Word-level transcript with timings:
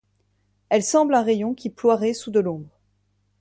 Elle 0.69 0.81
semble 0.81 1.13
un 1.13 1.21
rayon 1.21 1.53
qui 1.53 1.69
ploierait 1.69 2.15
sous 2.15 2.31
de 2.31 2.39
l'ombre. 2.39 2.79